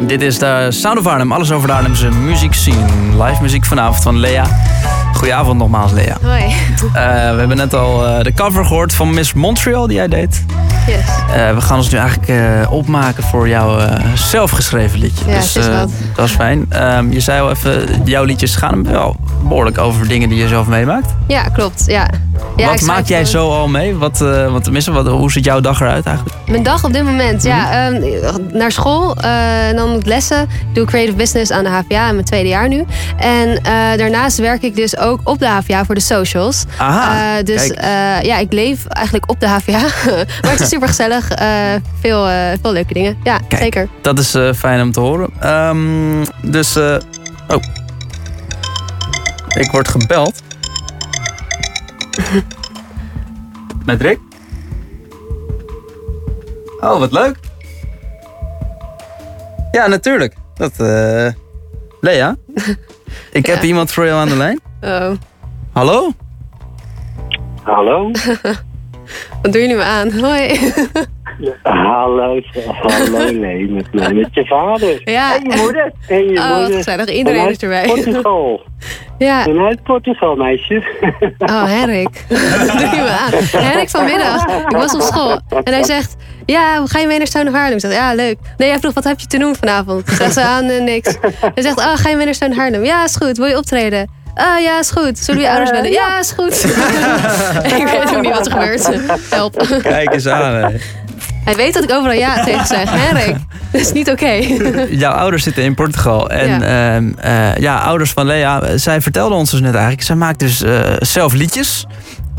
[0.00, 1.32] Dit is de Sound of Arnhem.
[1.32, 3.24] Alles over de Arnhemse muziek scene.
[3.24, 4.44] Live muziek vanavond van Lea.
[5.12, 6.16] Goedenavond nogmaals, Lea.
[6.22, 6.44] Hoi.
[6.44, 6.52] Uh,
[7.32, 10.44] we hebben net al uh, de cover gehoord van Miss Montreal die jij deed.
[10.86, 11.04] Yes.
[11.28, 13.78] Uh, we gaan ons nu eigenlijk opmaken voor jouw
[14.14, 15.30] zelfgeschreven liedje.
[15.30, 15.52] Ja, dus
[16.14, 16.66] dat is fijn.
[16.68, 20.66] Ehm, je zei al even, jouw liedjes gaan wel behoorlijk over dingen die je zelf
[20.66, 21.14] meemaakt.
[21.26, 21.84] Ja, klopt.
[21.86, 22.10] Ja.
[22.56, 23.96] Ja, wat maak jij zo al mee?
[23.96, 24.18] Wat,
[24.50, 26.36] wat, tenminste, wat, hoe ziet jouw dag eruit eigenlijk?
[26.46, 27.44] Mijn dag op dit moment?
[27.44, 27.60] Mm -hmm.
[27.60, 29.14] Ja, um, naar school,
[29.74, 30.42] dan lessen.
[30.42, 32.84] Ik doe creative business aan de HVA in mijn tweede jaar nu.
[33.16, 33.62] En
[33.96, 36.64] daarnaast werk ik dus ook op de HVA voor de socials.
[36.76, 37.66] Aha, dus
[38.22, 39.80] ja, ik leef eigenlijk op de HVA.
[40.42, 41.28] maar het is super gezellig.
[42.00, 42.26] veel,
[42.62, 43.18] veel leuke dingen.
[43.22, 43.88] Ja, Kijk, zeker.
[44.00, 45.48] Dat is fijn om te horen.
[45.68, 47.62] Um, dus, oh.
[49.54, 50.42] Ik word gebeld.
[53.86, 54.18] Met Rick?
[56.80, 57.36] Oh, wat leuk.
[59.70, 60.34] Ja, natuurlijk.
[60.54, 61.28] Dat, uh...
[62.00, 62.36] Lea?
[63.32, 63.54] Ik ja.
[63.54, 64.60] heb iemand voor jou aan de lijn.
[64.80, 65.10] Oh.
[65.72, 66.12] Hallo?
[67.62, 68.10] Hallo?
[69.42, 70.12] Wat doe je nu aan?
[70.12, 70.58] Hoi.
[71.62, 75.00] Hallo, hallo nee, met, met je vader.
[75.04, 75.34] Ja.
[75.34, 75.92] En je moeder.
[76.08, 76.76] En je oh, moeder.
[76.76, 77.08] gezellig.
[77.08, 77.86] Iedereen is erbij.
[77.86, 78.62] Portugal.
[79.18, 79.46] Ja.
[79.46, 80.82] En uit Portugal, meisje.
[81.38, 82.24] Oh, Henrik.
[82.28, 82.38] doe
[82.78, 83.62] je me aan.
[83.62, 84.46] Henrik vanmiddag.
[84.46, 85.40] Ik was op school.
[85.64, 87.74] En hij zegt, ja, ga je mee naar Stone Haarlem?
[87.74, 88.38] Ik zeg, ja, leuk.
[88.56, 90.08] Nee, hij vroeg, wat heb je te doen vanavond?
[90.08, 91.16] Ik zeg, ze aan niks.
[91.54, 92.84] Hij zegt, oh, ga je mee naar Stone Haarlem?
[92.84, 93.36] Ja, is goed.
[93.36, 94.15] Wil je optreden?
[94.36, 95.18] Ah, ja, is goed.
[95.18, 95.90] Zullen we je ouders bellen?
[95.90, 96.64] Ja, is goed.
[97.80, 98.88] ik weet ook niet wat er gebeurt.
[99.30, 99.80] Help.
[99.82, 100.76] Kijk eens aan, hè.
[101.44, 102.90] Hij weet dat ik overal ja tegen zeg.
[102.90, 103.36] Henrik,
[103.72, 104.22] dat is niet oké.
[104.22, 104.88] Okay.
[105.02, 106.30] Jouw ouders zitten in Portugal.
[106.30, 106.96] En ja.
[106.96, 110.02] Uh, uh, ja, ouders van Lea, zij vertelden ons dus net eigenlijk.
[110.02, 111.86] Zij maakt dus uh, zelf liedjes.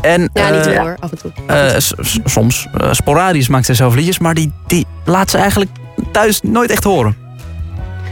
[0.00, 1.32] En, ja, niet hoor, af en toe.
[1.50, 1.76] Uh,
[2.24, 4.18] soms, uh, sporadisch maakt zij zelf liedjes.
[4.18, 5.70] Maar die, die laat ze eigenlijk
[6.12, 7.27] thuis nooit echt horen.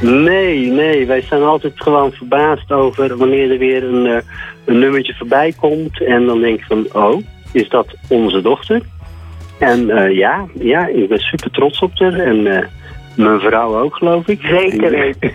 [0.03, 1.07] Nee, nee.
[1.07, 4.19] Wij zijn altijd gewoon verbaasd over wanneer er weer een, uh,
[4.65, 6.03] een nummertje voorbij komt.
[6.03, 7.23] En dan denk ik van, oh,
[7.53, 8.81] is dat onze dochter?
[9.59, 12.13] En uh, ja, ja, ik ben super trots op haar.
[12.13, 12.59] En uh,
[13.17, 14.41] mijn vrouw ook, geloof ik.
[14.41, 15.33] Zeker weten.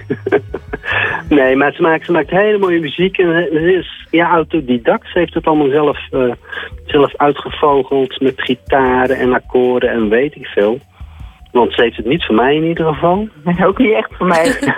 [1.37, 3.17] nee, maar ze maakt, ze maakt hele mooie muziek.
[3.17, 5.07] En ze is ja, autodidact.
[5.11, 5.97] Ze heeft het allemaal zelf,
[6.85, 10.79] zelf uitgevogeld met gitaren en akkoorden en weet ik veel.
[11.51, 13.27] Want ze heeft het niet voor mij in ieder geval.
[13.65, 14.55] Ook niet echt voor mij.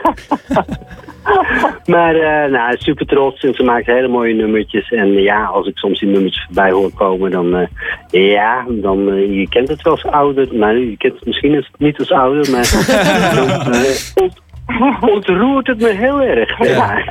[1.86, 4.92] maar uh, nou, super trots en ze maakt hele mooie nummertjes.
[4.92, 7.68] En ja, als ik soms die nummertjes voorbij hoor komen, dan uh,
[8.32, 10.48] ja, dan uh, je kent het wel als ouder.
[10.52, 12.72] Nou, je kent het misschien niet als ouder, maar
[13.36, 13.52] dan
[14.24, 14.42] ont,
[15.14, 16.68] ontroert het me heel erg.
[16.68, 17.04] Ja.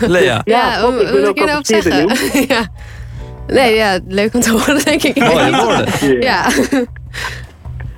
[0.14, 0.22] Lea.
[0.22, 2.08] Ja, ja God, ik ben ook zeggen?
[2.48, 2.66] ja.
[3.46, 5.22] Nee, ja, leuk om te horen, denk ik.
[5.22, 6.20] Woorden.
[6.20, 6.46] Ja.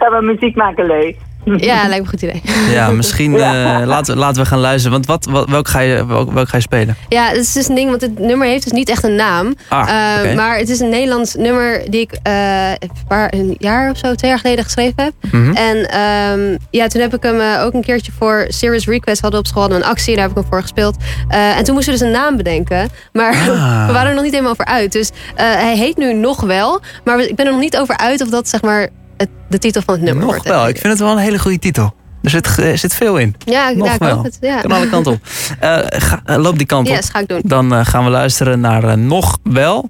[0.00, 1.16] Gaan we muziek maken, leuk.
[1.44, 2.42] Ja, lijkt me een goed idee.
[2.70, 4.92] Ja, misschien uh, laten, laten we gaan luisteren.
[4.92, 6.96] Want wat, wat, welk, ga je, welk, welk ga je spelen?
[7.08, 9.54] Ja, het is dus een ding, want het nummer heeft dus niet echt een naam.
[9.68, 10.34] Ah, uh, okay.
[10.34, 14.14] Maar het is een Nederlands nummer die ik uh, een, paar, een jaar of zo,
[14.14, 15.12] twee jaar geleden geschreven heb.
[15.30, 15.54] Mm -hmm.
[15.54, 19.46] En um, ja, toen heb ik hem ook een keertje voor Serious Request hadden op
[19.46, 20.14] school hadden een actie.
[20.14, 20.96] Daar heb ik hem voor gespeeld.
[21.28, 22.88] en toen moesten we dus een naam bedenken.
[23.12, 23.46] Maar ah.
[23.86, 24.92] we waren er nog niet helemaal over uit.
[24.92, 26.80] Dus hij heet nu nog wel.
[27.04, 28.88] Maar ik ben er nog niet over uit of dat zeg maar
[29.20, 30.48] het, de titel van het nummer nog wordt.
[30.48, 31.94] wel, ik vind het wel een hele goede titel.
[32.22, 33.34] Er zit, er zit veel in.
[33.44, 34.22] Ja, Nog ik wel.
[34.22, 34.38] het.
[34.40, 34.60] Ja.
[34.60, 35.18] Kan alle kanten op.
[35.62, 36.94] Uh, ga, uh, loop die kant op.
[36.94, 37.40] Yes, ga ik doen.
[37.44, 39.88] Dan uh, gaan we luisteren naar Nog Wel.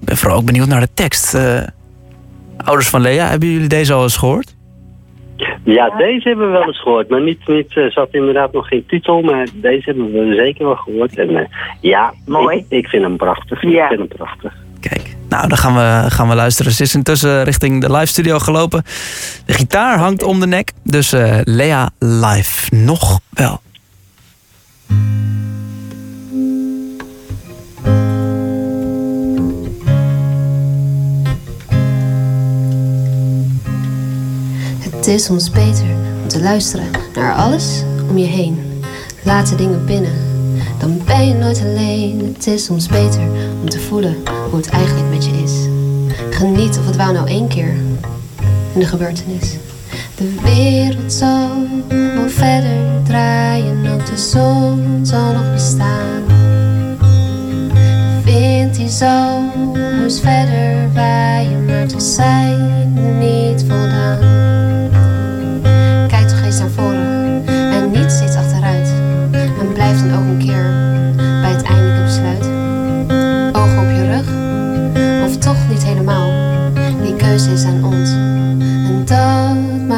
[0.00, 1.36] Ik ben vooral ook benieuwd naar de tekst.
[2.56, 4.56] Ouders van Lea, hebben jullie deze al eens gehoord?
[5.64, 7.08] Ja, deze hebben we wel eens gehoord.
[7.08, 9.20] Maar niet, niet uh, zat inderdaad nog geen titel.
[9.20, 11.18] Maar deze hebben we zeker wel gehoord.
[11.18, 11.40] En uh,
[11.80, 12.56] ja, mooi.
[12.56, 13.62] Ik, ik, vind hem prachtig.
[13.62, 13.82] Ja.
[13.82, 14.54] Ik vind hem prachtig.
[14.80, 16.72] Kijk, nou dan gaan we, gaan we luisteren.
[16.72, 18.84] Ze is intussen richting de live studio gelopen.
[19.44, 20.72] De gitaar hangt om de nek.
[20.82, 22.74] Dus uh, Lea live.
[22.74, 23.60] Nog wel.
[34.78, 35.86] Het is soms beter
[36.22, 38.82] om te luisteren naar alles om je heen.
[39.22, 40.12] Laat de dingen binnen,
[40.78, 42.34] dan ben je nooit alleen.
[42.34, 43.22] Het is soms beter
[43.60, 44.16] om te voelen
[44.50, 45.52] hoe het eigenlijk met je is.
[46.36, 47.74] Geniet of het wou nou één keer
[48.74, 49.56] in de gebeurtenis.
[50.14, 51.48] De wereld zal
[51.88, 56.22] wel verder draaien, ook de zon zal nog bestaan.
[57.72, 59.42] De wind die zal
[60.02, 62.67] eens verder waaien, maar toch zijn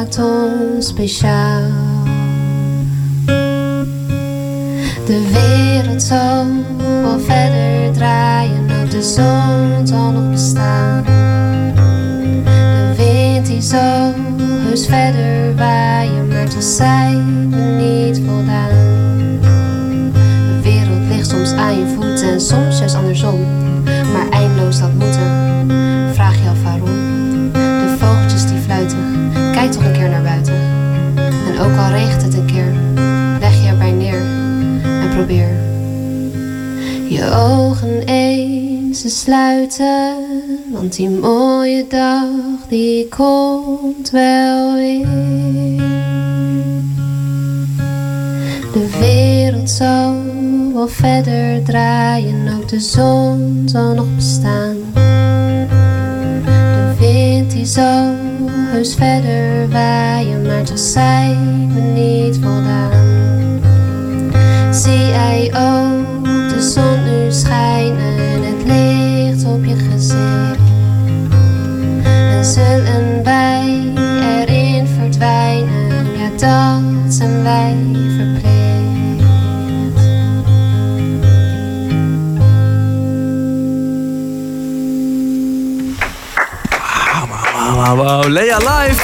[0.00, 1.62] maakt ons speciaal.
[5.06, 6.46] De wereld zal
[7.02, 11.04] wel verder draaien, ook de zon zal nog bestaan.
[11.74, 19.40] De wind die zal heus verder waaien, maar toch zijn we niet voldaan.
[19.40, 23.40] De wereld ligt soms aan je voeten en soms juist andersom.
[23.84, 25.66] Maar eindeloos dat moeten,
[31.60, 32.72] ook al regent het een keer,
[33.40, 34.20] leg je erbij neer
[34.82, 35.68] en probeer
[37.10, 40.14] je ogen eens te sluiten.
[40.72, 42.28] Want die mooie dag
[42.68, 45.06] die komt wel weer.
[48.72, 50.14] De wereld zal
[50.74, 54.76] wel verder draaien, ook de zon zal nog bestaan.
[57.60, 58.14] Die zal
[58.72, 63.60] heus verder waaien, maar toch zijn we niet voldaan.
[64.74, 70.60] Zie jij ook de zon nu schijnen, het licht op je gezicht.
[72.04, 77.76] En zullen wij erin verdwijnen, ja dat zijn wij
[87.84, 88.28] Wauw.
[88.28, 89.00] Lea live.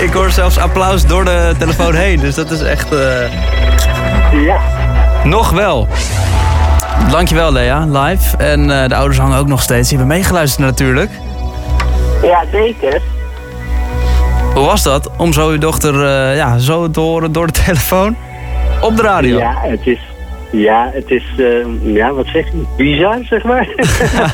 [0.00, 2.92] Ik hoor zelfs applaus door de telefoon heen, dus dat is echt...
[2.92, 3.32] eh,
[4.44, 4.58] Ja.
[5.24, 5.86] Nog wel.
[7.10, 8.36] Dankjewel Lea, live.
[8.36, 9.88] En eh, de ouders hangen ook nog steeds.
[9.88, 11.10] Die hebben meegeluisterd natuurlijk.
[12.22, 13.00] Ja, zeker.
[14.54, 18.16] Hoe was dat om zo uw dochter eh, ja, zo te horen door de telefoon?
[18.80, 19.38] Op de radio.
[19.38, 19.98] Ja, het is...
[20.50, 21.24] Ja, het is...
[21.36, 22.64] eh, ja, wat zeg je?
[22.76, 23.68] Bizar, zeg maar.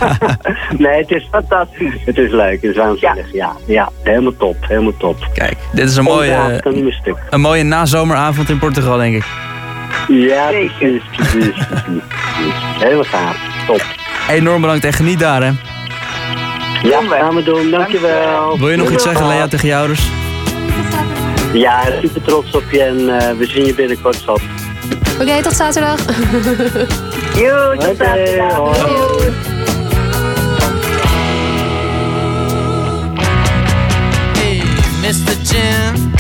[0.79, 1.95] nee, het is fantastisch.
[2.05, 3.33] Het is leuk, het is waanzinnig.
[3.33, 5.29] Ja, ja, helemaal top, helemaal top.
[5.35, 6.63] Kijk, dit is een Mooie,
[7.31, 9.25] een mooie nazomeravond in Portugal, denk ik.
[10.09, 11.03] Ja, precies.
[12.79, 13.37] Helemaal gaaf.
[13.67, 13.85] Top.
[14.29, 15.51] Enorm bedankt en geniet daar, hè.
[16.89, 17.71] Ja, gaan we doen.
[17.71, 18.59] Dankjewel.
[18.59, 20.09] Wil je nog iets zeggen, Lea, tegen je ouders?
[21.53, 24.25] Ja, super trots op je en eh, we zien je binnenkort.
[25.21, 25.99] Oké, tot zaterdag.
[27.37, 28.57] Yo, tot Oké, zaterdag.
[28.57, 29.33] hoi.
[34.39, 34.63] Hey,
[35.01, 35.35] Mr.
[35.45, 36.14] Gentleman.